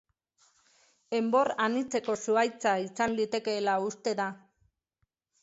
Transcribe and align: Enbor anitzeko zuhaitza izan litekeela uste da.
Enbor 1.17 1.51
anitzeko 1.65 2.15
zuhaitza 2.23 2.73
izan 2.87 3.15
litekeela 3.21 3.77
uste 3.93 4.17
da. 4.23 4.29